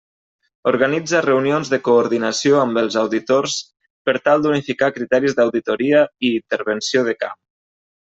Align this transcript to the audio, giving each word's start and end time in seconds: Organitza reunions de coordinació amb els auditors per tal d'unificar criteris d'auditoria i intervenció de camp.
Organitza 0.69 1.19
reunions 1.25 1.69
de 1.73 1.79
coordinació 1.89 2.57
amb 2.63 2.81
els 2.83 2.99
auditors 3.03 3.59
per 4.09 4.19
tal 4.29 4.43
d'unificar 4.49 4.93
criteris 4.99 5.41
d'auditoria 5.41 6.05
i 6.27 6.37
intervenció 6.43 7.09
de 7.13 7.21
camp. 7.25 7.43